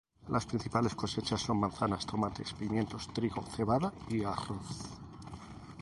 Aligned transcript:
Las 0.29 0.47
principales 0.47 0.95
cosechas 0.95 1.41
son 1.41 1.59
manzanas, 1.59 2.07
tomates, 2.07 2.53
pimientos, 2.55 3.07
trigo, 3.13 3.43
cebada 3.43 3.93
y 4.09 4.23
arroz. 4.23 4.65